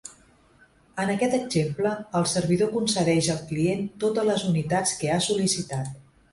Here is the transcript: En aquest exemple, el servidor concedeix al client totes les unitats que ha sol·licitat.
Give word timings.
En 1.03 1.11
aquest 1.15 1.35
exemple, 1.39 1.91
el 2.21 2.25
servidor 2.33 2.73
concedeix 2.79 3.31
al 3.35 3.45
client 3.53 3.87
totes 4.07 4.29
les 4.33 4.49
unitats 4.55 4.99
que 5.03 5.15
ha 5.19 5.23
sol·licitat. 5.31 5.97